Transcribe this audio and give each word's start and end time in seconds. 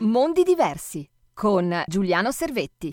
Mondi 0.00 0.44
diversi 0.44 1.08
con 1.34 1.82
Giuliano 1.88 2.30
Servetti. 2.30 2.88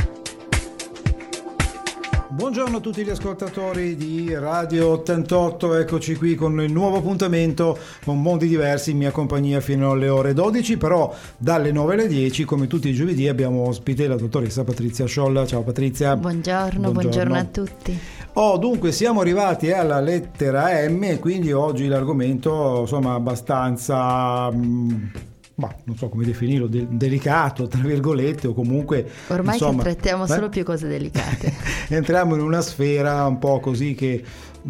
Buongiorno 2.30 2.78
a 2.78 2.80
tutti 2.80 3.04
gli 3.04 3.12
ascoltatori 3.12 3.96
di 3.96 4.34
Radio 4.34 4.88
88, 4.90 5.76
eccoci 5.76 6.16
qui 6.16 6.34
con 6.34 6.60
il 6.62 6.72
nuovo 6.72 6.98
appuntamento 6.98 7.78
con 8.04 8.20
Mondi 8.20 8.48
Diversi 8.48 8.90
in 8.90 8.98
mia 8.98 9.12
compagnia 9.12 9.62
fino 9.62 9.92
alle 9.92 10.10
ore 10.10 10.34
12, 10.34 10.78
però 10.78 11.14
dalle 11.38 11.72
9 11.72 11.94
alle 11.94 12.08
10 12.08 12.44
come 12.44 12.66
tutti 12.66 12.90
i 12.90 12.94
giovedì 12.94 13.28
abbiamo 13.28 13.68
ospite 13.68 14.08
la 14.08 14.16
dottoressa 14.16 14.64
Patrizia 14.64 15.06
Sciolla. 15.06 15.46
Ciao 15.46 15.62
Patrizia. 15.62 16.16
Buongiorno, 16.16 16.92
buongiorno, 16.92 16.92
buongiorno 16.92 17.38
a 17.38 17.44
tutti. 17.44 18.00
Oh, 18.34 18.58
dunque 18.58 18.92
siamo 18.92 19.22
arrivati 19.22 19.72
alla 19.72 20.00
lettera 20.00 20.90
M 20.90 21.04
e 21.04 21.20
quindi 21.20 21.52
oggi 21.52 21.86
l'argomento 21.86 22.80
insomma 22.82 23.14
abbastanza... 23.14 24.50
Mh, 24.50 25.34
ma 25.56 25.74
non 25.86 25.96
so 25.96 26.10
come 26.10 26.26
definirlo, 26.26 26.68
de- 26.68 26.88
delicato, 26.90 27.68
tra 27.68 27.82
virgolette, 27.82 28.48
o 28.48 28.54
comunque... 28.54 29.10
Ormai 29.28 29.54
insomma, 29.54 29.84
trattiamo 29.84 30.26
eh? 30.26 30.28
solo 30.28 30.50
più 30.50 30.64
cose 30.64 30.88
delicate. 30.88 31.54
Entriamo 31.90 32.36
in 32.36 32.42
una 32.42 32.62
sfera 32.62 33.26
un 33.26 33.40
po' 33.40 33.60
così 33.60 33.94
che 33.94 34.24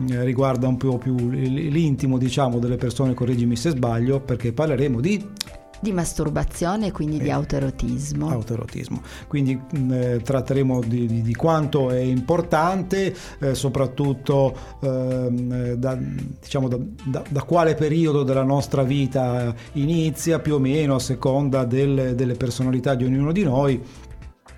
eh, 0.09 0.23
riguarda 0.23 0.67
un 0.67 0.77
po' 0.77 0.98
più 0.98 1.16
l'intimo, 1.30 2.17
diciamo, 2.17 2.59
delle 2.59 2.75
persone, 2.75 3.13
correggimi 3.13 3.55
se 3.55 3.71
sbaglio, 3.71 4.20
perché 4.20 4.53
parleremo 4.53 5.02
di 5.02 5.27
di 5.85 5.91
masturbazione 5.91 6.88
e 6.88 6.91
quindi 6.91 7.17
eh, 7.17 7.23
di 7.23 7.30
autoerotismo. 7.30 8.30
Autoerotismo. 8.30 9.02
Quindi 9.27 9.55
mh, 9.55 9.77
mm, 9.77 9.91
eh, 9.91 10.21
tratteremo 10.21 10.81
di, 10.81 11.05
di, 11.05 11.21
di, 11.21 11.35
quanto 11.35 11.91
è 11.91 11.99
importante, 11.99 13.16
eh, 13.39 13.53
soprattutto 13.53 14.55
eh, 14.81 15.75
da, 15.77 15.98
diciamo, 16.41 16.67
da, 16.67 16.77
da, 17.03 17.23
da, 17.30 17.44
quale 17.44 17.75
periodo 17.75 18.23
della 18.23 18.44
nostra 18.44 18.81
vita 18.81 19.53
inizia, 19.73 20.39
più 20.39 20.55
o 20.55 20.59
meno 20.59 20.95
a 20.95 20.99
seconda 20.99 21.66
del, 21.66 22.16
delle 22.16 22.33
personalità 22.33 22.95
di 22.95 23.03
ognuno 23.03 23.31
di 23.31 23.44
noi 23.44 23.81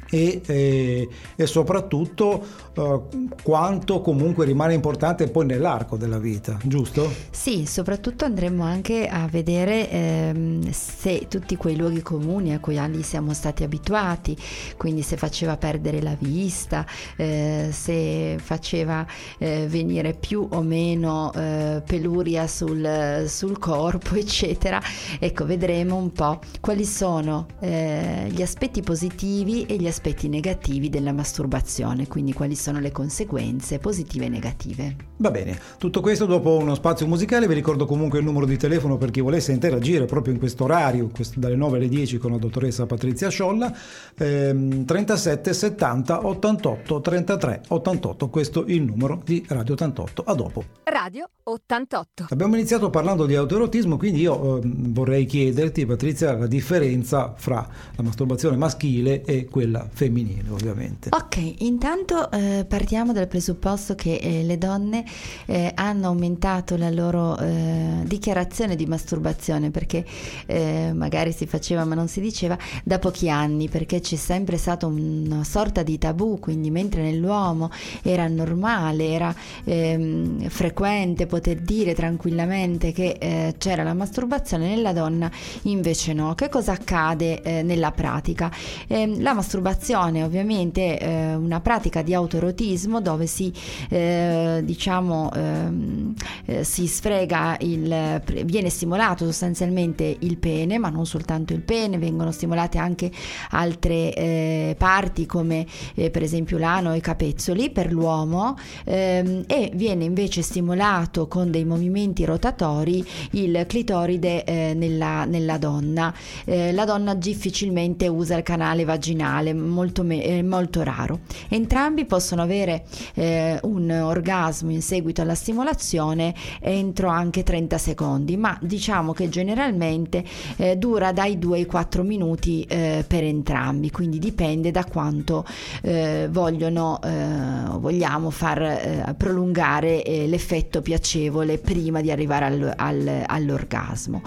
e, 0.09 0.41
e, 0.45 1.09
e 1.35 1.45
soprattutto 1.45 2.45
uh, 2.75 3.30
quanto 3.44 4.02
comunque 4.02 4.45
rimane 4.45 4.73
importante 4.73 5.27
poi 5.27 5.45
nell'arco 5.45 5.97
della 5.97 6.19
vita, 6.19 6.58
giusto? 6.64 7.11
Sì, 7.30 7.66
soprattutto 7.66 8.25
andremo 8.25 8.64
anche 8.64 9.08
a 9.08 9.27
vedere 9.27 9.89
ehm, 9.89 10.69
se 10.72 11.27
tutti 11.27 11.55
quei 11.55 11.75
luoghi 11.75 12.02
comuni 12.02 12.53
a 12.53 12.59
cui 12.59 12.75
siamo 13.02 13.33
stati 13.33 13.64
abituati, 13.64 14.36
quindi 14.77 15.02
se 15.02 15.17
faceva 15.17 15.58
perdere 15.58 16.02
la 16.02 16.16
vista, 16.17 16.86
eh, 17.16 17.69
se 17.71 18.38
faceva 18.39 19.05
eh, 19.38 19.66
venire 19.67 20.14
più 20.14 20.47
o 20.49 20.61
meno 20.61 21.31
eh, 21.33 21.81
peluria 21.86 22.47
sul, 22.47 23.25
sul, 23.27 23.58
corpo, 23.59 24.16
eccetera. 24.16 24.81
Ecco, 25.19 25.45
vedremo 25.45 25.95
un 25.95 26.11
po' 26.11 26.39
quali 26.61 26.86
sono 26.86 27.47
eh, 27.59 28.27
gli 28.30 28.42
aspetti 28.42 28.81
positivi 28.81 29.66
e 29.66 29.75
gli 29.75 29.88
aspetti 29.88 29.97
aspetti 29.98 30.30
negativi 30.30 30.90
della 30.90 31.12
masturbazione, 31.12 32.08
quindi 32.08 32.31
quali 32.31 32.56
sono 32.56 32.80
le 32.80 32.92
conseguenze 32.92 33.80
positive 33.80 34.26
e 34.26 34.30
negative. 34.30 34.95
Va 35.17 35.31
bene, 35.31 35.59
tutto 35.80 36.02
questo 36.02 36.28
dopo 36.28 36.56
uno 36.56 36.76
spazio 36.76 37.08
musicale, 37.08 37.48
vi 37.48 37.56
ricordo 37.56 37.88
comunque 37.88 38.20
il 38.20 38.26
numero 38.26 38.45
di 38.45 38.58
telefono 38.58 38.98
per 38.98 39.09
chi 39.09 39.22
volesse 39.22 39.52
interagire 39.52 40.06
proprio 40.06 40.34
in 40.34 40.39
questo 40.39 40.66
orario, 40.66 41.09
dalle 41.36 41.56
9 41.56 41.78
alle 41.78 41.89
10 41.89 42.20
con 42.20 42.31
la 42.31 42.38
dottoressa 42.38 42.86
Patrizia 42.86 43.30
Sciolla, 43.30 43.76
ehm, 44.17 44.86
37 44.86 45.54
70 45.54 46.28
88 46.28 47.02
33 47.02 47.61
88, 47.67 48.30
questo 48.30 48.66
è 48.66 48.72
il 48.72 48.84
numero 48.84 49.20
di 49.26 49.44
Radio 49.48 49.73
88. 49.73 50.23
A 50.28 50.34
dopo. 50.36 50.64
Radio 50.84 51.28
88. 51.44 52.28
Abbiamo 52.30 52.56
iniziato 52.56 52.89
parlando 52.89 53.26
di 53.26 53.36
autoerotismo, 53.36 53.98
quindi 53.98 54.20
io 54.22 54.58
eh, 54.58 54.61
vorrei 54.64 55.26
chiederti 55.26 55.86
Patrizia 55.86 56.38
la 56.38 56.48
differenza 56.48 57.34
fra 57.36 57.67
la 57.95 58.04
masturbazione 58.04 58.58
maschile 58.58 59.23
e 59.23 59.45
quella 59.45 59.86
femminile 59.91 60.49
ovviamente. 60.49 61.09
Ok, 61.11 61.55
intanto 61.59 62.30
eh, 62.31 62.66
partiamo 62.67 63.13
dal 63.13 63.27
presupposto 63.27 63.95
che 63.95 64.16
eh, 64.16 64.43
le 64.43 64.57
donne 64.57 65.05
eh, 65.45 65.71
hanno 65.75 66.08
aumentato 66.08 66.75
la 66.77 66.89
loro 66.89 67.37
eh, 67.37 68.02
dichiarazione 68.03 68.76
di 68.76 68.86
masturbazione 68.86 69.71
perché 69.71 70.05
eh, 70.45 70.92
magari 70.93 71.31
si 71.31 71.45
faceva 71.45 71.86
ma 71.86 71.95
non 71.95 72.08
si 72.08 72.21
diceva 72.21 72.58
da 72.83 72.99
pochi 72.99 73.30
anni 73.30 73.70
perché 73.70 73.99
c'è 73.99 74.15
sempre 74.15 74.58
stato 74.58 74.87
una 74.87 75.43
sorta 75.43 75.83
di 75.83 75.97
tabù, 75.97 76.39
quindi 76.39 76.70
mentre 76.70 77.02
nell'uomo 77.02 77.70
era 78.02 78.27
normale, 78.27 79.08
era 79.09 79.33
ehm, 79.64 80.49
frequente 80.49 81.26
poter 81.26 81.61
dire 81.61 81.93
tranquillamente 81.93 82.92
che 82.92 83.17
eh, 83.20 83.55
c'era 83.58 83.83
la 83.83 83.93
masturbazione, 83.93 84.67
nella 84.67 84.93
donna 84.93 85.30
invece 85.64 86.14
no. 86.14 86.36
Che 86.36 86.49
cosa 86.49 86.73
accade 86.73 87.42
nella 87.64 87.92
pratica? 87.92 88.52
Ehm, 88.87 89.21
la 89.21 89.33
masturbazione 89.33 89.77
masturbazione 89.77 90.23
ovviamente 90.23 90.98
è 90.98 91.36
una 91.36 91.61
pratica 91.61 92.02
di 92.02 92.14
autoerotismo 92.14 92.99
dove 92.99 93.27
si 93.27 93.54
eh, 93.89 94.61
diciamo 94.64 95.32
ehm, 95.33 96.14
eh, 96.45 96.64
si 96.64 96.88
sfrega 96.88 97.58
il 97.61 98.21
viene 98.45 98.70
stimolato 98.70 99.26
sostanzialmente 99.26 100.17
il 100.20 100.38
pene 100.38 100.77
ma 100.77 100.89
non 100.89 101.05
soltanto 101.05 101.54
il 101.54 101.61
pene 101.61 101.98
vengono 101.98 102.32
stimolate 102.32 102.77
anche 102.77 103.11
altre 103.52 104.14
eh, 104.14 104.76
parti 104.77 105.26
come 105.26 105.65
eh, 105.95 106.09
per 106.09 106.23
esempio 106.23 106.58
l'ano 106.58 106.94
e 106.94 106.98
i 106.98 107.02
capezzoli 107.02 107.70
per 107.70 107.92
l'uomo 107.92 108.58
ehm, 108.86 109.44
e 109.48 109.71
viene 109.76 110.04
invece 110.04 110.42
stimolato 110.42 111.27
con 111.27 111.52
dei 111.52 111.65
movimenti 111.65 112.26
rotatori 112.26 113.05
il 113.32 113.65
clitoride 113.67 114.44
eh, 114.44 114.73
nella, 114.76 115.26
nella 115.26 115.58
donna. 115.58 116.14
Eh, 116.45 116.71
la 116.71 116.86
donna 116.86 117.14
difficilmente 117.14 118.08
usa 118.08 118.36
il 118.38 118.44
canale 118.44 118.86
vaginale 118.86 119.54
molto, 119.67 120.04
me- 120.04 120.42
molto 120.44 120.83
raro. 120.83 121.20
Entrambi 121.50 122.05
possono 122.05 122.42
avere 122.42 122.86
eh, 123.14 123.60
un 123.64 123.89
orgasmo 123.89 124.72
in 124.72 124.82
seguito 124.82 125.22
alla 125.22 125.36
stimolazione 125.36 126.33
entro 126.60 127.10
anche 127.10 127.44
30 127.44 127.77
secondi, 127.77 128.38
ma 128.38 128.57
diciamo 128.62 129.13
che 129.13 129.30
generalmente 129.30 130.24
eh, 130.57 130.77
dura 130.77 131.12
dai 131.12 131.38
2 131.38 131.57
ai 131.57 131.66
4 131.66 132.04
minuti 132.04 132.63
eh, 132.63 133.04
per 133.07 133.24
entrambi, 133.24 133.92
quindi 133.92 134.19
dipende 134.19 134.72
da 134.72 134.86
quanto 134.86 135.45
eh, 135.81 136.27
vogliono, 136.30 137.00
eh, 137.04 137.77
vogliamo 137.77 138.30
far 138.30 138.62
eh, 138.62 139.16
prolungare 139.18 140.04
l'effetto 140.27 140.81
piacevole 140.81 141.57
prima 141.57 142.01
di 142.01 142.12
arrivare 142.12 142.45
al, 142.45 142.74
al, 142.75 143.24
all'orgasmo 143.25 144.22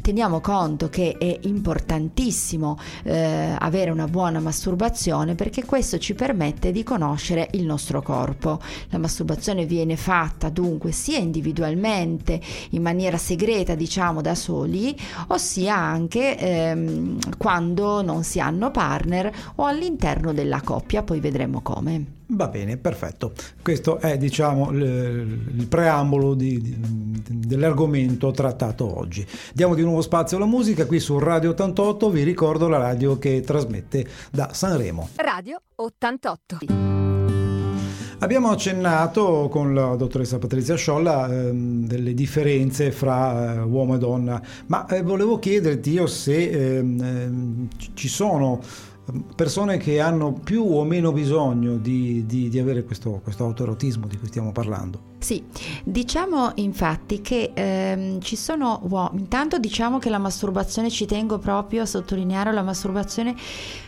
teniamo 0.00 0.40
conto 0.40 0.88
che 0.88 1.16
è 1.18 1.38
importantissimo 1.42 2.78
eh, 3.04 3.54
avere 3.58 3.90
una 3.90 4.06
buona 4.06 4.40
masturbazione 4.40 5.34
perché 5.34 5.64
questo 5.64 5.98
ci 5.98 6.14
permette 6.14 6.72
di 6.72 6.82
conoscere 6.82 7.48
il 7.52 7.64
nostro 7.64 8.02
corpo. 8.02 8.60
La 8.90 8.98
masturbazione 8.98 9.66
viene 9.66 9.96
fatta 9.96 10.48
dunque 10.48 10.92
sia 10.92 11.18
individualmente 11.18 12.40
in 12.70 12.82
maniera 12.82 13.16
segreta, 13.16 13.74
diciamo 13.74 14.20
da 14.20 14.34
soli, 14.34 14.96
ossia 15.28 15.76
anche 15.76 16.36
ehm, 16.36 17.18
quando 17.36 18.02
non 18.02 18.24
si 18.24 18.40
hanno 18.40 18.70
partner 18.70 19.32
o 19.56 19.64
all'interno 19.64 20.32
della 20.32 20.60
coppia, 20.60 21.02
poi 21.02 21.20
vedremo 21.20 21.60
come. 21.60 22.19
Va 22.32 22.46
bene, 22.48 22.76
perfetto. 22.76 23.32
Questo 23.60 23.98
è 23.98 24.16
diciamo 24.16 24.70
il, 24.70 25.66
preambolo 25.68 26.34
di, 26.34 26.60
di, 26.60 26.76
dell'argomento 27.26 28.30
trattato 28.30 28.98
oggi. 28.98 29.26
Diamo 29.52 29.74
di 29.74 29.82
nuovo 29.82 30.00
spazio 30.00 30.36
alla 30.36 30.46
musica 30.46 30.86
qui 30.86 31.00
su 31.00 31.18
Radio 31.18 31.50
88, 31.50 32.10
vi 32.10 32.22
ricordo 32.22 32.68
la 32.68 32.78
radio 32.78 33.18
che 33.18 33.40
trasmette 33.40 34.06
da 34.30 34.50
Sanremo. 34.52 35.08
Radio 35.16 35.60
88. 35.74 36.58
Abbiamo 38.22 38.50
accennato 38.50 39.48
con 39.50 39.74
la 39.74 39.96
dottoressa 39.96 40.38
Patrizia 40.38 40.76
Sciolla 40.76 41.26
ehm, 41.26 41.86
delle 41.86 42.12
differenze 42.12 42.92
fra 42.92 43.54
eh, 43.54 43.58
uomo 43.60 43.94
e 43.94 43.98
donna, 43.98 44.42
ma 44.66 44.86
eh, 44.86 45.02
volevo 45.02 45.38
chiederti 45.38 45.92
io 45.92 46.06
se 46.06 46.50
ehm, 46.50 47.00
ehm 47.02 47.68
ci 47.94 48.08
sono 48.08 48.60
persone 49.34 49.76
che 49.76 50.00
hanno 50.00 50.32
più 50.32 50.64
o 50.64 50.84
meno 50.84 51.12
bisogno 51.12 51.76
di, 51.76 52.24
di, 52.26 52.48
di 52.48 52.58
avere 52.58 52.84
questo, 52.84 53.20
questo 53.22 53.44
autoerotismo 53.44 54.06
di 54.06 54.18
cui 54.18 54.28
stiamo 54.28 54.52
parlando. 54.52 55.09
Sì, 55.20 55.44
diciamo 55.84 56.52
infatti 56.54 57.20
che 57.20 57.50
ehm, 57.52 58.22
ci 58.22 58.36
sono 58.36 58.80
uomini, 58.88 59.20
intanto 59.20 59.58
diciamo 59.58 59.98
che 59.98 60.08
la 60.08 60.16
masturbazione, 60.16 60.88
ci 60.88 61.04
tengo 61.04 61.38
proprio 61.38 61.82
a 61.82 61.86
sottolineare, 61.86 62.52
la 62.52 62.62
masturbazione 62.62 63.36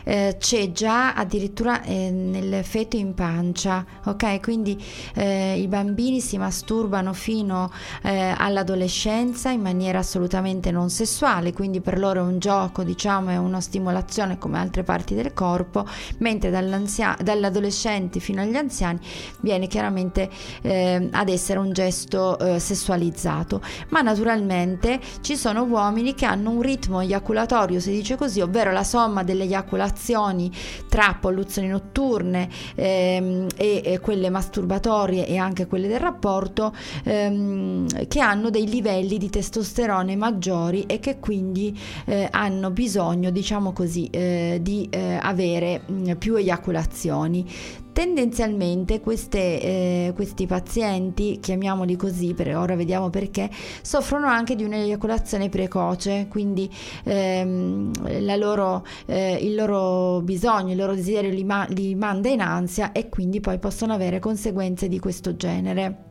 eh, 0.05 0.37
c'è 0.39 0.73
già 0.73 1.15
addirittura 1.15 1.83
eh, 1.85 2.11
nel 2.11 2.63
feto 2.65 2.97
in 2.97 3.15
pancia, 3.15 3.85
ok? 4.05 4.43
Quindi 4.43 4.79
eh, 5.15 5.59
i 5.59 5.67
bambini 5.69 6.21
si 6.21 6.37
masturbano 6.37 7.15
fino 7.15 7.71
eh, 8.03 8.35
all'adolescenza 8.37 9.49
in 9.49 9.63
maniera 9.63 10.01
assolutamente 10.01 10.71
non 10.71 10.91
sessuale, 10.91 11.55
quindi 11.55 11.81
per 11.81 11.99
loro 11.99 12.21
è 12.21 12.25
un 12.25 12.41
gioco, 12.41 12.83
diciamo, 12.83 13.31
è 13.31 13.39
una 13.39 13.63
stimolazione 13.63 14.37
come 14.37 14.59
altre 14.59 14.83
parti 14.83 15.15
del 15.15 15.33
corpo, 15.33 15.87
mentre 16.19 16.51
dall'adolescente 16.51 18.21
fino 18.21 18.43
agli 18.43 18.57
anziani 18.57 19.01
viene 19.41 19.67
chiaramente 19.67 20.29
eh, 20.61 21.09
ad 21.23 21.29
essere 21.29 21.59
un 21.59 21.73
gesto 21.73 22.39
eh, 22.39 22.59
sessualizzato, 22.59 23.61
ma 23.89 24.03
naturalmente 24.03 25.01
ci 25.21 25.37
sono 25.37 25.63
uomini 25.63 26.15
che 26.15 26.27
hanno 26.27 26.51
un 26.51 26.61
ritmo 26.61 27.01
eiaculatorio, 27.01 27.81
si 27.81 27.91
dice 27.91 28.17
così, 28.17 28.41
ovvero 28.41 28.71
la 28.71 28.85
somma 28.85 29.23
delle 29.23 29.45
eiaculazioni 29.45 30.51
tra 30.89 31.17
polluzioni 31.19 31.69
notturne 31.69 32.49
ehm, 32.75 33.47
e, 33.57 33.83
e, 33.85 34.01
quelle 34.01 34.31
masturbatorie 34.31 35.27
e 35.27 35.37
anche 35.37 35.67
quelle 35.67 35.89
del 35.89 36.01
rapporto, 36.01 36.75
ehm, 37.05 38.07
che 38.09 38.21
hanno 38.21 38.51
dei 38.51 38.69
livelli 38.69 39.19
di 39.19 39.31
testosterone 39.31 40.17
maggiori 40.17 40.85
e 40.87 40.99
che 40.99 41.19
quindi 41.19 41.79
eh, 42.05 42.29
hanno 42.31 42.71
bisogno, 42.71 43.31
diciamo 43.31 43.73
così, 43.73 44.09
eh, 44.11 44.59
di 44.61 44.89
eh, 44.91 45.19
avere 45.21 45.83
mh, 45.87 45.93
mm, 45.93 46.11
più 46.17 46.35
eiaculazioni. 46.37 47.47
Tendenzialmente 47.93 49.01
queste, 49.01 49.61
eh, 49.61 50.13
questi 50.15 50.47
pazienti, 50.47 51.39
chiamiamoli 51.41 51.95
così, 51.95 52.33
per 52.33 52.57
ora 52.57 52.75
vediamo 52.75 53.11
perché, 53.11 53.51
soffrono 53.83 54.29
anche 54.29 54.57
di 54.57 54.65
un'eiaculazione 54.65 55.51
precoce, 55.51 56.27
quindi 56.31 56.71
ehm, 57.05 58.37
loro, 58.39 58.85
eh, 59.05 59.35
il 59.43 59.55
loro 59.55 60.23
bisogno, 60.23 60.73
il 60.73 60.79
loro 60.79 60.95
desiderio 60.95 61.31
li, 61.31 61.45
ma- 61.45 61.67
li 61.69 61.95
manda 61.95 62.31
in 62.31 62.41
ansia 62.41 62.93
e 62.93 63.11
quindi 63.11 63.41
poi 63.41 63.59
possono 63.59 63.93
avere 63.93 64.21
conseguenze 64.21 64.89
di 64.89 64.99
questo 64.99 65.37
genere. 65.37 66.05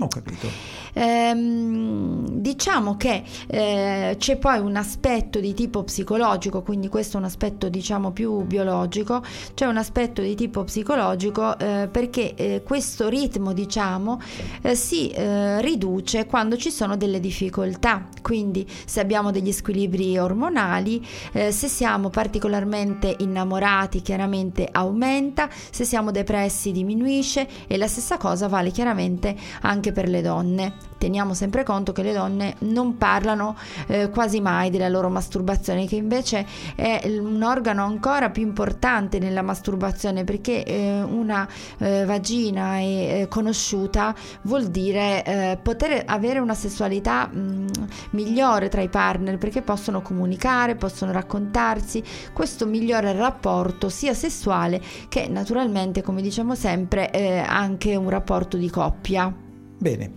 Ho 0.00 0.08
capito. 0.08 0.48
Ehm, 0.94 2.28
diciamo 2.28 2.96
che 2.96 3.22
eh, 3.46 4.16
c'è 4.18 4.36
poi 4.36 4.58
un 4.60 4.76
aspetto 4.76 5.40
di 5.40 5.54
tipo 5.54 5.82
psicologico, 5.82 6.62
quindi 6.62 6.88
questo 6.88 7.16
è 7.16 7.20
un 7.20 7.26
aspetto 7.26 7.68
diciamo 7.68 8.12
più 8.12 8.42
biologico, 8.42 9.22
c'è 9.54 9.66
un 9.66 9.76
aspetto 9.76 10.22
di 10.22 10.34
tipo 10.34 10.64
psicologico 10.64 11.58
eh, 11.58 11.88
perché 11.90 12.34
eh, 12.34 12.62
questo 12.64 13.08
ritmo 13.08 13.52
diciamo 13.52 14.20
eh, 14.62 14.74
si 14.74 15.08
eh, 15.10 15.60
riduce 15.60 16.26
quando 16.26 16.56
ci 16.56 16.70
sono 16.70 16.96
delle 16.96 17.20
difficoltà, 17.20 18.08
quindi 18.22 18.66
se 18.84 19.00
abbiamo 19.00 19.30
degli 19.30 19.52
squilibri 19.52 20.16
ormonali, 20.18 21.04
eh, 21.32 21.50
se 21.50 21.68
siamo 21.68 22.10
particolarmente 22.10 23.16
innamorati 23.18 24.02
chiaramente 24.02 24.68
aumenta, 24.70 25.48
se 25.70 25.84
siamo 25.84 26.10
depressi 26.10 26.72
diminuisce 26.72 27.48
e 27.66 27.76
la 27.76 27.88
stessa 27.88 28.16
cosa 28.16 28.48
vale 28.48 28.70
chiaramente 28.70 29.34
anche 29.62 29.92
per 29.92 30.08
le 30.08 30.22
donne 30.22 30.83
teniamo 30.98 31.34
sempre 31.34 31.64
conto 31.64 31.92
che 31.92 32.02
le 32.02 32.12
donne 32.12 32.54
non 32.60 32.96
parlano 32.96 33.56
eh, 33.86 34.08
quasi 34.10 34.40
mai 34.40 34.70
della 34.70 34.88
loro 34.88 35.10
masturbazione, 35.10 35.86
che 35.86 35.96
invece 35.96 36.46
è 36.74 37.02
un 37.18 37.42
organo 37.42 37.84
ancora 37.84 38.30
più 38.30 38.42
importante 38.42 39.18
nella 39.18 39.42
masturbazione 39.42 40.24
perché 40.24 40.64
eh, 40.64 41.02
una 41.02 41.46
eh, 41.78 42.04
vagina 42.04 42.76
è, 42.76 42.82
eh, 43.22 43.28
conosciuta 43.28 44.14
vuol 44.42 44.68
dire 44.68 45.24
eh, 45.24 45.58
poter 45.62 46.04
avere 46.06 46.38
una 46.38 46.54
sessualità 46.54 47.26
mh, 47.26 47.38
mm, 47.38 47.66
migliore 48.10 48.68
tra 48.68 48.80
i 48.80 48.88
partner 48.88 49.36
perché 49.38 49.62
possono 49.62 50.00
comunicare, 50.00 50.74
possono 50.74 51.12
raccontarsi, 51.12 52.02
questo 52.32 52.66
migliora 52.66 53.10
il 53.10 53.18
rapporto 53.18 53.88
sia 53.88 54.14
sessuale 54.14 54.80
che 55.08 55.28
naturalmente, 55.28 56.02
come 56.02 56.22
diciamo 56.22 56.54
sempre, 56.54 57.10
eh, 57.10 57.38
anche 57.38 57.94
un 57.94 58.08
rapporto 58.08 58.56
di 58.56 58.70
coppia. 58.70 59.32
Bene. 59.78 60.12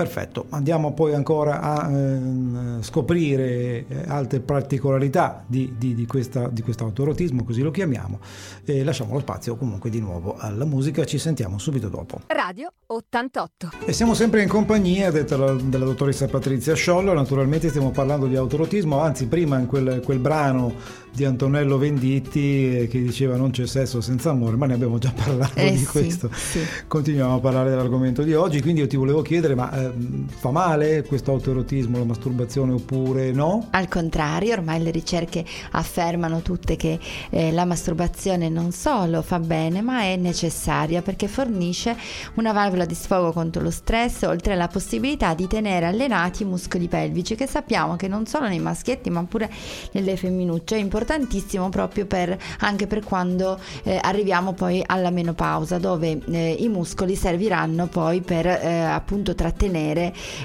Perfetto, 0.00 0.46
andiamo 0.48 0.94
poi 0.94 1.12
ancora 1.12 1.60
a 1.60 1.90
eh, 1.90 2.82
scoprire 2.82 3.84
eh, 3.86 4.04
altre 4.06 4.40
particolarità 4.40 5.44
di, 5.46 5.74
di, 5.76 5.94
di, 5.94 6.06
questa, 6.06 6.48
di 6.48 6.62
questo 6.62 6.84
autorotismo, 6.84 7.44
così 7.44 7.60
lo 7.60 7.70
chiamiamo, 7.70 8.18
e 8.64 8.82
lasciamo 8.82 9.12
lo 9.12 9.20
spazio 9.20 9.56
comunque 9.56 9.90
di 9.90 10.00
nuovo 10.00 10.36
alla 10.38 10.64
musica, 10.64 11.04
ci 11.04 11.18
sentiamo 11.18 11.58
subito 11.58 11.90
dopo. 11.90 12.22
Radio 12.28 12.72
88. 12.86 13.72
E 13.84 13.92
siamo 13.92 14.14
sempre 14.14 14.40
in 14.40 14.48
compagnia 14.48 15.10
della, 15.10 15.52
della 15.52 15.84
dottoressa 15.84 16.26
Patrizia 16.28 16.74
Sciollo, 16.74 17.12
naturalmente 17.12 17.68
stiamo 17.68 17.90
parlando 17.90 18.26
di 18.26 18.36
autorotismo, 18.36 19.00
anzi 19.00 19.26
prima 19.26 19.58
in 19.58 19.66
quel, 19.66 20.00
quel 20.02 20.18
brano 20.18 20.74
di 21.12 21.24
Antonello 21.24 21.76
Venditti 21.76 22.78
eh, 22.78 22.88
che 22.88 23.02
diceva 23.02 23.36
non 23.36 23.50
c'è 23.50 23.66
sesso 23.66 24.00
senza 24.00 24.30
amore, 24.30 24.56
ma 24.56 24.66
ne 24.66 24.74
abbiamo 24.74 24.98
già 24.98 25.12
parlato 25.14 25.58
eh, 25.58 25.72
di 25.72 25.78
sì, 25.78 25.86
questo. 25.86 26.30
Sì. 26.32 26.60
Continuiamo 26.86 27.34
a 27.34 27.38
parlare 27.40 27.70
dell'argomento 27.70 28.22
di 28.22 28.34
oggi, 28.34 28.60
quindi 28.60 28.80
io 28.80 28.86
ti 28.86 28.96
volevo 28.96 29.22
chiedere, 29.22 29.54
ma 29.54 29.70
eh, 29.72 29.89
fa 30.26 30.50
male 30.50 31.02
questo 31.02 31.32
autoerotismo, 31.32 31.98
la 31.98 32.04
masturbazione 32.04 32.72
oppure 32.72 33.32
no? 33.32 33.68
Al 33.70 33.88
contrario, 33.88 34.52
ormai 34.52 34.82
le 34.82 34.90
ricerche 34.90 35.44
affermano 35.72 36.40
tutte 36.40 36.76
che 36.76 36.98
eh, 37.30 37.52
la 37.52 37.64
masturbazione 37.64 38.48
non 38.48 38.72
solo 38.72 39.22
fa 39.22 39.38
bene, 39.38 39.80
ma 39.80 40.02
è 40.02 40.16
necessaria 40.16 41.02
perché 41.02 41.28
fornisce 41.28 41.96
una 42.34 42.52
valvola 42.52 42.84
di 42.84 42.94
sfogo 42.94 43.32
contro 43.32 43.62
lo 43.62 43.70
stress, 43.70 44.22
oltre 44.22 44.52
alla 44.52 44.68
possibilità 44.68 45.34
di 45.34 45.46
tenere 45.46 45.86
allenati 45.86 46.42
i 46.42 46.46
muscoli 46.46 46.88
pelvici, 46.88 47.34
che 47.34 47.46
sappiamo 47.46 47.96
che 47.96 48.08
non 48.08 48.26
solo 48.26 48.48
nei 48.48 48.60
maschietti, 48.60 49.10
ma 49.10 49.24
pure 49.24 49.50
nelle 49.92 50.16
femminucce 50.16 50.76
è 50.76 50.78
importantissimo 50.78 51.68
proprio 51.68 52.06
per, 52.06 52.36
anche 52.60 52.86
per 52.86 53.02
quando 53.02 53.58
eh, 53.82 53.98
arriviamo 54.00 54.52
poi 54.52 54.82
alla 54.84 55.10
menopausa 55.10 55.78
dove 55.78 56.20
eh, 56.30 56.56
i 56.58 56.68
muscoli 56.68 57.16
serviranno 57.16 57.86
poi 57.86 58.20
per 58.20 58.46
eh, 58.46 58.80
appunto 58.84 59.34
trattenere 59.34 59.79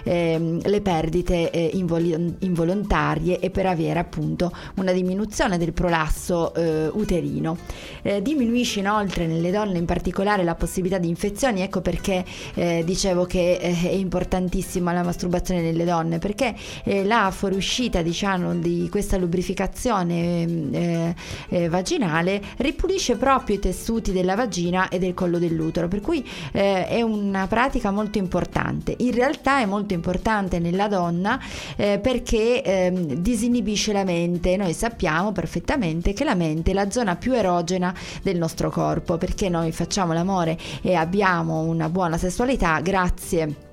ehm, 0.04 0.62
le 0.64 0.82
perdite 0.82 1.50
eh, 1.52 1.70
invol- 1.74 2.36
involontarie 2.40 3.40
e 3.40 3.50
per 3.50 3.66
avere 3.66 4.00
appunto 4.00 4.52
una 4.76 4.92
diminuzione 4.92 5.58
del 5.58 5.74
prolasso 5.74 6.54
eh, 6.54 6.88
uterino. 6.88 7.58
Eh, 8.02 8.22
diminuisce 8.22 8.80
inoltre 8.80 9.28
nelle 9.28 9.52
donne 9.52 9.78
in 9.78 9.86
particolare 9.86 10.44
la 10.44 10.56
possibilità 10.56 10.98
di 10.98 11.10
infezioni, 11.10 11.62
ecco 11.62 11.82
perché 11.82 12.24
dicevo 12.56 13.26
che 13.26 13.58
è 13.58 13.90
importantissima 13.90 14.94
la 14.94 15.04
masturbazione 15.04 15.62
nelle 15.62 15.86
donne 15.86 16.20
perché 16.20 16.56
la 17.04 17.32
fuoriuscita 17.32 18.02
diciamo 18.02 18.56
di 18.56 18.88
questa 18.90 19.18
lubrificazione 19.18 20.46
eh, 20.72 21.16
eh, 21.50 21.70
vaginale 21.70 22.42
ripulisce 22.58 23.16
proprio 23.16 23.56
i 23.56 23.60
tessuti 23.60 24.12
della 24.12 24.36
vagina 24.36 24.90
e 24.90 25.00
del 25.00 25.14
collo 25.14 25.40
dell'utero, 25.40 25.88
per 25.88 26.02
cui 26.02 26.26
eh, 26.52 26.88
è 26.88 27.02
una 27.02 27.48
pratica 27.48 27.92
molto 27.92 28.18
importante. 28.18 28.96
In 29.00 29.12
realtà 29.12 29.25
è 29.34 29.66
molto 29.66 29.94
importante 29.94 30.60
nella 30.60 30.88
donna 30.88 31.40
eh, 31.76 32.00
perché 32.00 32.62
ehm, 32.64 33.16
disinibisce 33.16 33.94
la 33.94 34.04
mente. 34.04 34.58
Noi 34.58 34.74
sappiamo 34.74 35.32
perfettamente 35.32 36.14
che 36.14 36.24
la 36.24 36.36
mente 36.36 36.72
è 36.72 36.74
la 36.74 36.92
zona 36.92 37.16
più 37.16 37.34
erogena 37.34 37.94
del 38.22 38.38
nostro 38.38 38.70
corpo, 38.70 39.18
perché 39.18 39.50
noi 39.50 39.72
facciamo 39.72 40.14
l'amore 40.14 40.58
e 40.82 40.96
abbiamo 40.96 41.62
una 41.62 41.90
buona 41.90 42.18
sessualità 42.18 42.80
grazie 42.82 43.65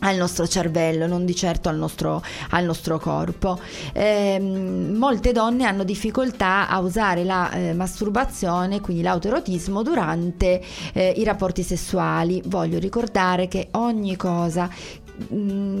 al 0.00 0.16
nostro 0.16 0.46
cervello, 0.46 1.06
non 1.06 1.24
di 1.24 1.34
certo 1.34 1.68
al 1.68 1.76
nostro, 1.76 2.22
al 2.50 2.64
nostro 2.64 2.98
corpo. 2.98 3.58
Eh, 3.92 4.38
molte 4.40 5.32
donne 5.32 5.64
hanno 5.64 5.84
difficoltà 5.84 6.68
a 6.68 6.78
usare 6.78 7.24
la 7.24 7.50
eh, 7.50 7.72
masturbazione, 7.74 8.80
quindi 8.80 9.02
l'autoerotismo, 9.02 9.82
durante 9.82 10.62
eh, 10.92 11.14
i 11.16 11.24
rapporti 11.24 11.62
sessuali. 11.62 12.42
Voglio 12.46 12.78
ricordare 12.78 13.48
che 13.48 13.68
ogni 13.72 14.16
cosa 14.16 14.68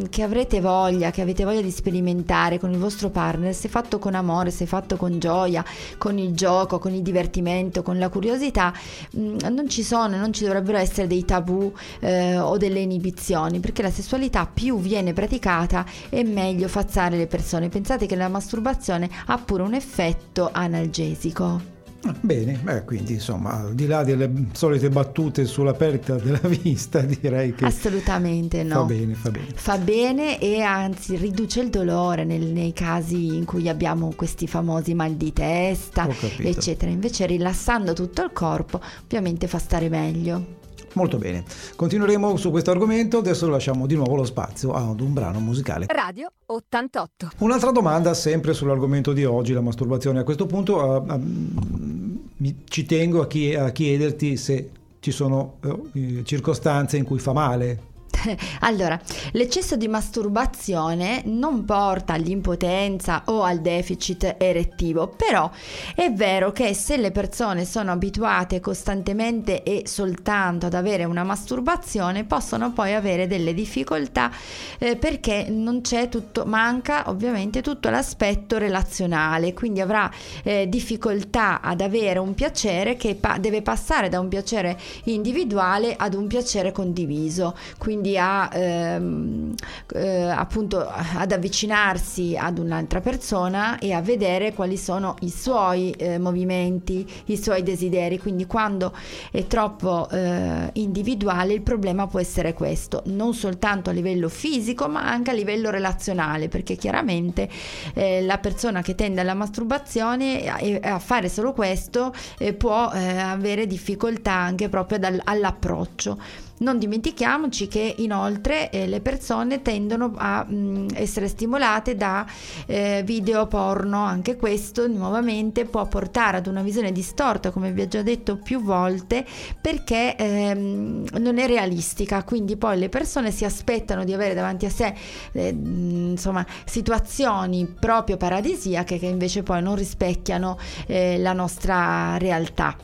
che 0.08 0.22
avrete 0.22 0.60
voglia, 0.60 1.10
che 1.10 1.22
avete 1.22 1.44
voglia 1.44 1.60
di 1.60 1.70
sperimentare 1.70 2.58
con 2.58 2.70
il 2.72 2.78
vostro 2.78 3.10
partner, 3.10 3.54
se 3.54 3.68
fatto 3.68 3.98
con 3.98 4.14
amore, 4.14 4.50
se 4.50 4.66
fatto 4.66 4.96
con 4.96 5.18
gioia, 5.18 5.64
con 5.96 6.18
il 6.18 6.34
gioco, 6.34 6.78
con 6.78 6.92
il 6.92 7.02
divertimento, 7.02 7.82
con 7.82 7.98
la 7.98 8.08
curiosità, 8.08 8.72
mm, 9.16 9.38
non 9.50 9.68
ci 9.68 9.82
sono, 9.82 10.16
non 10.16 10.32
ci 10.32 10.44
dovrebbero 10.44 10.78
essere 10.78 11.06
dei 11.06 11.24
tabù 11.24 11.72
eh, 12.00 12.38
o 12.38 12.56
delle 12.56 12.80
inibizioni, 12.80 13.60
perché 13.60 13.82
la 13.82 13.90
sessualità 13.90 14.46
più 14.52 14.78
viene 14.78 15.12
praticata 15.12 15.84
e 16.08 16.24
meglio 16.24 16.68
fazzare 16.68 17.16
le 17.16 17.26
persone. 17.26 17.68
Pensate 17.68 18.06
che 18.06 18.16
la 18.16 18.28
masturbazione 18.28 19.08
ha 19.26 19.38
pure 19.38 19.62
un 19.62 19.74
effetto 19.74 20.50
analgesico. 20.52 21.77
Bene, 22.20 22.58
beh, 22.62 22.84
quindi 22.84 23.14
insomma, 23.14 23.58
al 23.58 23.74
di 23.74 23.86
là 23.86 24.04
delle 24.04 24.30
solite 24.52 24.88
battute 24.88 25.44
sulla 25.46 25.74
perdita 25.74 26.14
della 26.14 26.40
vista, 26.46 27.00
direi 27.00 27.54
che... 27.54 27.64
Assolutamente 27.64 28.62
no. 28.62 28.74
Fa 28.74 28.82
bene, 28.84 29.14
fa 29.14 29.30
bene. 29.30 29.46
Fa 29.54 29.78
bene 29.78 30.38
e 30.38 30.60
anzi 30.62 31.16
riduce 31.16 31.60
il 31.60 31.70
dolore 31.70 32.24
nel, 32.24 32.46
nei 32.46 32.72
casi 32.72 33.36
in 33.36 33.44
cui 33.44 33.68
abbiamo 33.68 34.12
questi 34.14 34.46
famosi 34.46 34.94
mal 34.94 35.14
di 35.14 35.32
testa, 35.32 36.08
eccetera. 36.38 36.90
Invece 36.90 37.26
rilassando 37.26 37.92
tutto 37.92 38.22
il 38.22 38.30
corpo, 38.32 38.80
ovviamente 39.02 39.48
fa 39.48 39.58
stare 39.58 39.88
meglio. 39.88 40.57
Molto 40.94 41.18
bene, 41.18 41.44
continueremo 41.76 42.36
su 42.36 42.50
questo 42.50 42.70
argomento, 42.70 43.18
adesso 43.18 43.48
lasciamo 43.48 43.86
di 43.86 43.94
nuovo 43.94 44.16
lo 44.16 44.24
spazio 44.24 44.72
ad 44.72 45.00
un 45.00 45.12
brano 45.12 45.38
musicale. 45.40 45.86
Radio 45.88 46.30
88. 46.46 47.30
Un'altra 47.38 47.70
domanda 47.70 48.14
sempre 48.14 48.54
sull'argomento 48.54 49.12
di 49.12 49.24
oggi, 49.24 49.52
la 49.52 49.60
masturbazione. 49.60 50.20
A 50.20 50.24
questo 50.24 50.46
punto 50.46 50.76
uh, 50.76 51.12
uh, 51.12 52.54
ci 52.68 52.84
tengo 52.86 53.22
a, 53.22 53.26
chi- 53.26 53.54
a, 53.54 53.70
chiederti 53.70 54.36
se 54.36 54.70
ci 55.00 55.10
sono 55.10 55.56
uh, 55.62 56.22
circostanze 56.22 56.96
in 56.96 57.04
cui 57.04 57.18
fa 57.18 57.32
male 57.32 57.87
Allora, 58.60 58.98
l'eccesso 59.32 59.76
di 59.76 59.88
masturbazione 59.88 61.22
non 61.26 61.64
porta 61.64 62.14
all'impotenza 62.14 63.22
o 63.26 63.42
al 63.42 63.60
deficit 63.60 64.36
erettivo, 64.38 65.08
però 65.08 65.50
è 65.94 66.10
vero 66.12 66.52
che 66.52 66.74
se 66.74 66.96
le 66.96 67.10
persone 67.10 67.64
sono 67.64 67.92
abituate 67.92 68.60
costantemente 68.60 69.62
e 69.62 69.82
soltanto 69.86 70.66
ad 70.66 70.74
avere 70.74 71.04
una 71.04 71.24
masturbazione, 71.24 72.24
possono 72.24 72.72
poi 72.72 72.94
avere 72.94 73.26
delle 73.26 73.54
difficoltà 73.54 74.30
eh, 74.78 74.96
perché 74.96 75.46
non 75.48 75.80
c'è 75.80 76.08
tutto, 76.08 76.44
manca 76.44 77.08
ovviamente 77.08 77.62
tutto 77.62 77.90
l'aspetto 77.90 78.58
relazionale, 78.58 79.54
quindi 79.54 79.80
avrà 79.80 80.10
eh, 80.42 80.68
difficoltà 80.68 81.60
ad 81.60 81.80
avere 81.80 82.18
un 82.18 82.34
piacere 82.34 82.96
che 82.96 83.14
pa- 83.14 83.38
deve 83.38 83.62
passare 83.62 84.08
da 84.08 84.20
un 84.20 84.28
piacere 84.28 84.78
individuale 85.04 85.94
ad 85.96 86.14
un 86.14 86.26
piacere 86.26 86.72
condiviso, 86.72 87.56
quindi 87.78 88.07
a 88.16 88.48
ehm, 88.52 89.54
eh, 89.94 90.22
appunto 90.22 90.86
ad 90.86 91.32
avvicinarsi 91.32 92.36
ad 92.38 92.58
un'altra 92.58 93.00
persona 93.00 93.78
e 93.78 93.92
a 93.92 94.00
vedere 94.00 94.52
quali 94.54 94.76
sono 94.76 95.16
i 95.20 95.30
suoi 95.30 95.90
eh, 95.92 96.18
movimenti, 96.18 97.06
i 97.26 97.36
suoi 97.36 97.62
desideri. 97.62 98.18
Quindi 98.18 98.46
quando 98.46 98.94
è 99.30 99.46
troppo 99.46 100.08
eh, 100.10 100.70
individuale 100.74 101.52
il 101.52 101.62
problema 101.62 102.06
può 102.06 102.20
essere 102.20 102.54
questo, 102.54 103.02
non 103.06 103.34
soltanto 103.34 103.90
a 103.90 103.92
livello 103.92 104.28
fisico 104.28 104.88
ma 104.88 105.02
anche 105.02 105.30
a 105.30 105.34
livello 105.34 105.70
relazionale, 105.70 106.48
perché 106.48 106.76
chiaramente 106.76 107.48
eh, 107.94 108.22
la 108.22 108.38
persona 108.38 108.82
che 108.82 108.94
tende 108.94 109.20
alla 109.20 109.34
masturbazione 109.34 110.60
e 110.60 110.80
a 110.82 110.98
fare 110.98 111.28
solo 111.28 111.52
questo 111.52 112.12
eh, 112.38 112.52
può 112.52 112.90
eh, 112.92 113.18
avere 113.18 113.66
difficoltà 113.66 114.32
anche 114.32 114.68
proprio 114.68 114.98
dal, 114.98 115.20
all'approccio. 115.24 116.46
Non 116.58 116.78
dimentichiamoci 116.78 117.68
che 117.68 117.94
inoltre 117.98 118.70
eh, 118.70 118.86
le 118.86 119.00
persone 119.00 119.62
tendono 119.62 120.12
a 120.16 120.44
mh, 120.44 120.54
mm, 120.54 120.86
essere 120.94 121.28
stimolate 121.28 121.94
da 121.94 122.26
eh, 122.66 123.02
video 123.04 123.46
porno, 123.46 124.04
anche 124.04 124.36
questo 124.36 124.88
nuovamente 124.88 125.64
può 125.66 125.86
portare 125.86 126.38
ad 126.38 126.46
una 126.46 126.62
visione 126.62 126.90
distorta, 126.90 127.50
come 127.50 127.70
vi 127.70 127.82
ho 127.82 127.88
già 127.88 128.02
detto 128.02 128.36
più 128.36 128.60
volte, 128.60 129.24
perché 129.60 130.16
ehm, 130.16 131.04
non 131.18 131.38
è 131.38 131.46
realistica, 131.46 132.24
quindi 132.24 132.56
poi 132.56 132.78
le 132.78 132.88
persone 132.88 133.30
si 133.30 133.44
aspettano 133.44 134.04
di 134.04 134.12
avere 134.12 134.34
davanti 134.34 134.66
a 134.66 134.70
sé 134.70 134.94
eh, 135.32 135.48
insomma, 135.48 136.44
situazioni 136.64 137.66
proprio 137.78 138.16
paradisiache 138.16 138.98
che 138.98 139.06
invece 139.06 139.42
poi 139.42 139.62
non 139.62 139.76
rispecchiano 139.76 140.58
eh, 140.86 141.18
la 141.18 141.32
nostra 141.32 142.16
realtà. 142.18 142.76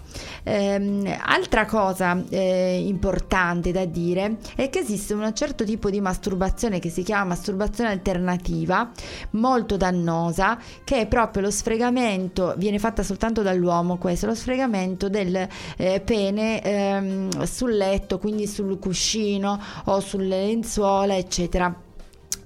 Ehm, 0.44 1.12
altra 1.24 1.64
cosa 1.64 2.22
eh, 2.28 2.78
importante 3.64 3.72
da 3.72 3.84
dire 3.86 4.36
è 4.54 4.68
che 4.68 4.80
esiste 4.80 5.14
un 5.14 5.32
certo 5.34 5.64
tipo 5.64 5.88
di 5.88 6.00
masturbazione 6.00 6.78
che 6.78 6.90
si 6.90 7.02
chiama 7.02 7.24
masturbazione 7.24 7.90
alternativa, 7.90 8.90
molto 9.30 9.76
dannosa, 9.76 10.58
che 10.84 11.00
è 11.00 11.06
proprio 11.06 11.44
lo 11.44 11.50
sfregamento, 11.50 12.54
viene 12.58 12.78
fatta 12.78 13.02
soltanto 13.02 13.42
dall'uomo 13.42 13.96
questo, 13.96 14.26
lo 14.26 14.34
sfregamento 14.34 15.08
del 15.08 15.48
eh, 15.76 16.00
pene 16.00 16.62
ehm, 16.62 17.44
sul 17.44 17.76
letto, 17.76 18.18
quindi 18.18 18.46
sul 18.46 18.78
cuscino 18.78 19.60
o 19.84 20.00
sulle 20.00 20.46
lenzuola, 20.46 21.16
eccetera 21.16 21.83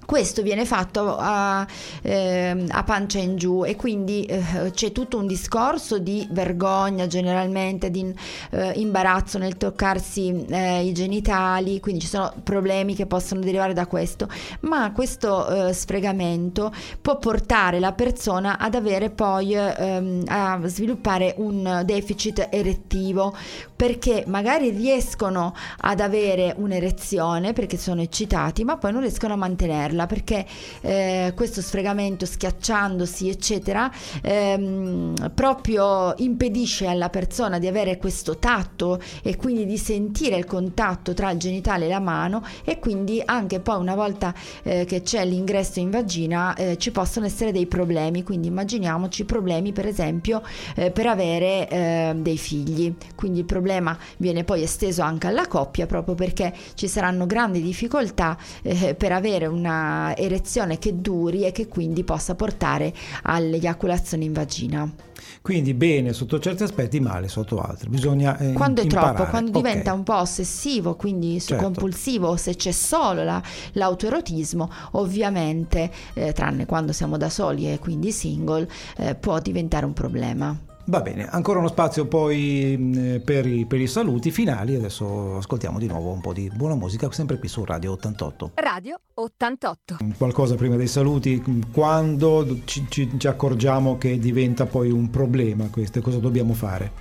questo 0.09 0.41
viene 0.41 0.65
fatto 0.65 1.17
a, 1.19 1.67
eh, 2.01 2.65
a 2.67 2.83
pancia 2.83 3.19
in 3.19 3.35
giù 3.35 3.63
e 3.63 3.75
quindi 3.75 4.23
eh, 4.23 4.71
c'è 4.73 4.91
tutto 4.91 5.19
un 5.19 5.27
discorso 5.27 5.99
di 5.99 6.27
vergogna 6.31 7.05
generalmente, 7.05 7.91
di 7.91 8.11
eh, 8.49 8.71
imbarazzo 8.77 9.37
nel 9.37 9.55
toccarsi 9.55 10.47
eh, 10.49 10.83
i 10.83 10.93
genitali, 10.93 11.79
quindi 11.79 12.01
ci 12.01 12.07
sono 12.07 12.33
problemi 12.41 12.95
che 12.95 13.05
possono 13.05 13.41
derivare 13.41 13.73
da 13.73 13.85
questo, 13.85 14.27
ma 14.61 14.91
questo 14.93 15.67
eh, 15.67 15.73
sfregamento 15.73 16.73
può 16.99 17.19
portare 17.19 17.79
la 17.79 17.91
persona 17.91 18.57
ad 18.57 18.73
avere 18.73 19.11
poi 19.11 19.53
ehm, 19.53 20.23
a 20.25 20.59
sviluppare 20.63 21.35
un 21.37 21.83
deficit 21.85 22.47
erettivo 22.49 23.35
perché 23.75 24.23
magari 24.25 24.71
riescono 24.71 25.53
ad 25.77 25.99
avere 25.99 26.55
un'erezione 26.57 27.53
perché 27.53 27.77
sono 27.77 28.01
eccitati, 28.01 28.63
ma 28.63 28.77
poi 28.77 28.91
non 28.91 29.01
riescono 29.01 29.33
a 29.33 29.37
mantenerla 29.37 29.97
farla 29.99 30.05
perché 30.05 30.45
eh, 30.81 31.33
questo 31.35 31.61
sfregamento 31.61 32.25
schiacciandosi 32.25 33.29
eccetera 33.29 33.91
ehm, 34.21 35.31
proprio 35.33 36.13
impedisce 36.17 36.87
alla 36.87 37.09
persona 37.09 37.59
di 37.59 37.67
avere 37.67 37.97
questo 37.97 38.37
tatto 38.37 39.01
e 39.21 39.35
quindi 39.35 39.65
di 39.65 39.77
sentire 39.77 40.37
il 40.37 40.45
contatto 40.45 41.13
tra 41.13 41.31
il 41.31 41.37
genitale 41.37 41.85
e 41.85 41.89
la 41.89 41.99
mano 41.99 42.43
e 42.63 42.79
quindi 42.79 43.21
anche 43.23 43.59
poi 43.59 43.79
una 43.79 43.95
volta 43.95 44.33
eh, 44.63 44.85
che 44.85 45.01
c'è 45.01 45.25
l'ingresso 45.25 45.79
in 45.79 45.89
vagina 45.89 46.53
eh, 46.55 46.77
ci 46.77 46.91
possono 46.91 47.25
essere 47.25 47.51
dei 47.51 47.65
problemi. 47.65 48.23
Quindi 48.23 48.47
immaginiamoci 48.47 49.25
problemi 49.25 49.71
per 49.73 49.87
esempio 49.87 50.41
eh, 50.75 50.91
per 50.91 51.07
avere 51.07 51.67
eh, 51.67 52.13
dei 52.15 52.37
figli. 52.37 52.93
Quindi 53.15 53.39
il 53.39 53.45
problema 53.45 53.97
viene 54.17 54.43
poi 54.43 54.63
esteso 54.63 55.01
anche 55.01 55.27
alla 55.27 55.47
coppia 55.47 55.85
proprio 55.85 56.15
perché 56.15 56.53
ci 56.75 56.87
saranno 56.87 57.25
grandi 57.25 57.61
difficoltà 57.61 58.37
eh, 58.61 58.95
per 58.95 59.11
avere 59.11 59.47
una 59.47 59.88
erezione 60.15 60.77
che 60.77 60.99
duri 60.99 61.45
e 61.45 61.51
che 61.51 61.67
quindi 61.67 62.03
possa 62.03 62.35
portare 62.35 62.93
all'eiaculazione 63.23 64.23
in 64.23 64.33
vagina. 64.33 64.93
Quindi 65.41 65.73
bene 65.73 66.13
sotto 66.13 66.39
certi 66.39 66.63
aspetti, 66.63 66.99
male 66.99 67.27
sotto 67.27 67.59
altri. 67.59 67.89
Bisogna 67.89 68.37
eh, 68.37 68.53
Quando 68.53 68.81
è 68.81 68.83
imparare. 68.83 69.15
troppo, 69.15 69.29
quando 69.29 69.57
okay. 69.57 69.61
diventa 69.61 69.93
un 69.93 70.03
po' 70.03 70.17
ossessivo, 70.17 70.95
quindi 70.95 71.39
certo. 71.39 71.63
compulsivo, 71.63 72.35
se 72.35 72.55
c'è 72.55 72.71
solo 72.71 73.23
la, 73.23 73.41
l'autoerotismo, 73.73 74.69
ovviamente, 74.91 75.91
eh, 76.13 76.33
tranne 76.33 76.65
quando 76.65 76.91
siamo 76.91 77.17
da 77.17 77.29
soli 77.29 77.71
e 77.71 77.79
quindi 77.79 78.11
single, 78.11 78.67
eh, 78.97 79.15
può 79.15 79.39
diventare 79.39 79.85
un 79.85 79.93
problema. 79.93 80.68
Va 80.89 81.01
bene, 81.01 81.29
ancora 81.29 81.59
uno 81.59 81.67
spazio 81.67 82.07
poi 82.07 83.21
per 83.23 83.45
i, 83.45 83.67
per 83.67 83.79
i, 83.79 83.85
saluti 83.85 84.31
finali. 84.31 84.73
Adesso 84.73 85.37
ascoltiamo 85.37 85.77
di 85.77 85.85
nuovo 85.85 86.09
un 86.09 86.19
po' 86.19 86.33
di 86.33 86.49
buona 86.51 86.73
musica, 86.73 87.11
sempre 87.11 87.37
qui 87.37 87.47
su 87.47 87.63
Radio 87.63 87.91
88. 87.91 88.53
Radio 88.55 88.99
88. 89.13 89.97
Qualcosa 90.17 90.55
prima 90.55 90.77
dei 90.77 90.87
saluti, 90.87 91.43
quando 91.71 92.61
ci, 92.65 92.87
ci, 92.89 93.19
ci 93.19 93.27
accorgiamo 93.27 93.99
che 93.99 94.17
diventa 94.17 94.65
poi 94.65 94.89
un 94.89 95.11
problema 95.11 95.67
questo, 95.69 96.01
cosa 96.01 96.17
dobbiamo 96.17 96.55
fare? 96.55 96.93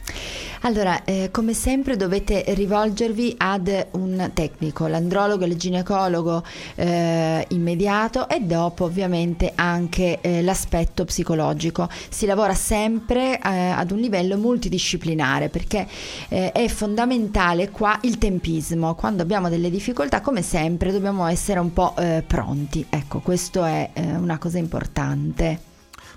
Allora, 0.62 1.04
eh, 1.04 1.30
come 1.30 1.54
sempre 1.54 1.96
dovete 1.96 2.42
rivolgervi 2.48 3.34
ad 3.38 3.86
un 3.92 4.30
tecnico, 4.34 4.88
l'andrologo, 4.88 5.44
il 5.44 5.56
ginecologo 5.56 6.42
eh, 6.74 7.46
immediato 7.50 8.28
e 8.28 8.40
dopo 8.40 8.84
ovviamente 8.84 9.52
anche 9.54 10.20
eh, 10.20 10.42
l'aspetto 10.42 11.04
psicologico. 11.04 11.88
Si 12.08 12.26
lavora 12.26 12.54
sempre 12.54 13.38
eh, 13.38 13.70
ad 13.70 13.92
un 13.92 13.98
livello 13.98 14.36
multidisciplinare 14.36 15.48
perché 15.48 15.86
eh, 16.28 16.50
è 16.50 16.66
fondamentale 16.66 17.70
qua 17.70 17.96
il 18.02 18.18
tempismo. 18.18 18.94
Quando 18.94 19.22
abbiamo 19.22 19.48
delle 19.48 19.70
difficoltà, 19.70 20.20
come 20.20 20.42
sempre, 20.42 20.90
dobbiamo 20.90 21.26
essere 21.26 21.60
un 21.60 21.72
po' 21.72 21.94
eh, 21.96 22.24
pronti. 22.26 22.84
Ecco, 22.88 23.20
questo 23.20 23.64
è 23.64 23.90
una 24.18 24.38
cosa 24.38 24.58
importante. 24.58 25.67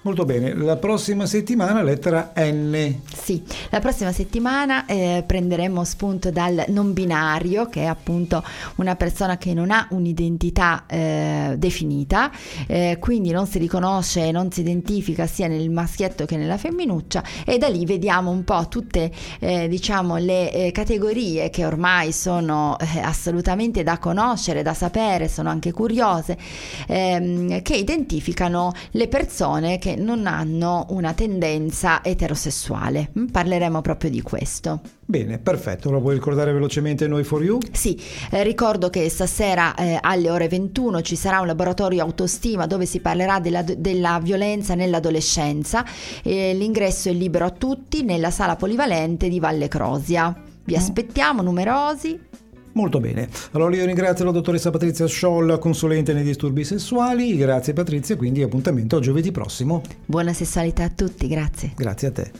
Molto 0.03 0.25
bene, 0.25 0.55
la 0.55 0.77
prossima 0.77 1.27
settimana 1.27 1.83
lettera 1.83 2.33
N. 2.35 3.01
Sì, 3.13 3.43
la 3.69 3.79
prossima 3.79 4.11
settimana 4.11 4.87
eh, 4.87 5.23
prenderemo 5.23 5.83
spunto 5.83 6.31
dal 6.31 6.65
non 6.69 6.91
binario, 6.91 7.67
che 7.67 7.81
è 7.81 7.85
appunto 7.85 8.43
una 8.77 8.95
persona 8.95 9.37
che 9.37 9.53
non 9.53 9.69
ha 9.69 9.85
un'identità 9.91 10.85
eh, 10.87 11.53
definita, 11.55 12.31
eh, 12.65 12.97
quindi 12.99 13.29
non 13.29 13.45
si 13.45 13.59
riconosce, 13.59 14.31
non 14.31 14.51
si 14.51 14.61
identifica 14.61 15.27
sia 15.27 15.45
nel 15.45 15.69
maschietto 15.69 16.25
che 16.25 16.35
nella 16.35 16.57
femminuccia 16.57 17.23
e 17.45 17.59
da 17.59 17.67
lì 17.67 17.85
vediamo 17.85 18.31
un 18.31 18.43
po' 18.43 18.65
tutte 18.69 19.11
eh, 19.37 19.67
diciamo 19.67 20.17
le 20.17 20.51
eh, 20.51 20.71
categorie 20.71 21.51
che 21.51 21.63
ormai 21.63 22.11
sono 22.11 22.75
eh, 22.79 23.01
assolutamente 23.01 23.83
da 23.83 23.99
conoscere, 23.99 24.63
da 24.63 24.73
sapere, 24.73 25.27
sono 25.27 25.49
anche 25.49 25.71
curiose, 25.71 26.39
ehm, 26.87 27.61
che 27.61 27.75
identificano 27.75 28.73
le 28.93 29.07
persone 29.07 29.77
che 29.77 29.89
non 29.95 30.27
hanno 30.27 30.85
una 30.89 31.13
tendenza 31.13 32.03
eterosessuale. 32.03 33.11
Mm, 33.17 33.25
parleremo 33.27 33.81
proprio 33.81 34.09
di 34.09 34.21
questo. 34.21 34.81
Bene, 35.03 35.39
perfetto. 35.39 35.91
Lo 35.91 35.99
puoi 35.99 36.13
ricordare 36.15 36.53
velocemente 36.53 37.07
noi 37.07 37.23
for 37.23 37.43
you? 37.43 37.59
Sì, 37.71 37.99
eh, 38.29 38.43
ricordo 38.43 38.89
che 38.89 39.09
stasera 39.09 39.75
eh, 39.75 39.97
alle 39.99 40.29
ore 40.29 40.47
21 40.47 41.01
ci 41.01 41.15
sarà 41.15 41.41
un 41.41 41.47
laboratorio 41.47 42.01
autostima 42.03 42.65
dove 42.65 42.85
si 42.85 42.99
parlerà 43.01 43.39
della, 43.39 43.61
della 43.61 44.19
violenza 44.21 44.73
nell'adolescenza. 44.73 45.85
Eh, 46.23 46.53
l'ingresso 46.53 47.09
è 47.09 47.13
libero 47.13 47.45
a 47.45 47.51
tutti 47.51 48.03
nella 48.03 48.31
sala 48.31 48.55
polivalente 48.55 49.27
di 49.27 49.39
Valle 49.39 49.67
Crosia. 49.67 50.33
Vi 50.63 50.73
mm. 50.73 50.77
aspettiamo 50.77 51.41
numerosi. 51.41 52.29
Molto 52.73 52.99
bene. 52.99 53.27
Allora 53.51 53.75
io 53.75 53.85
ringrazio 53.85 54.25
la 54.25 54.31
dottoressa 54.31 54.69
Patrizia 54.69 55.07
Scholl, 55.07 55.59
consulente 55.59 56.13
nei 56.13 56.23
disturbi 56.23 56.63
sessuali. 56.63 57.35
Grazie 57.35 57.73
Patrizia, 57.73 58.15
quindi 58.15 58.41
appuntamento 58.41 58.97
a 58.97 58.99
giovedì 58.99 59.31
prossimo. 59.31 59.81
Buona 60.05 60.33
sessualità 60.33 60.83
a 60.83 60.89
tutti, 60.89 61.27
grazie. 61.27 61.73
Grazie 61.75 62.07
a 62.07 62.11
te. 62.11 62.31